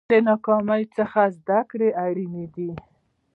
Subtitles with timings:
[0.11, 2.69] د ناکامیو څخه زده کړه اړینه ده.